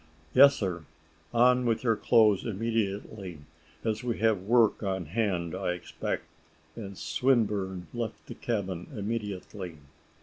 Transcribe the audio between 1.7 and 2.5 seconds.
your clothes